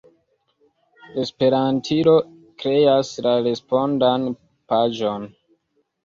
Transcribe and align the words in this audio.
Esperantilo 1.23 2.15
kreas 2.63 3.11
la 3.25 3.33
respondan 3.49 4.25
paĝon. 4.73 5.29